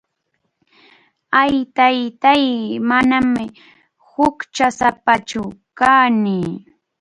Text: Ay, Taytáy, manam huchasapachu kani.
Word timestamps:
Ay, 1.41 1.55
Taytáy, 1.77 2.45
manam 2.89 3.27
huchasapachu 4.09 5.41
kani. 5.77 6.37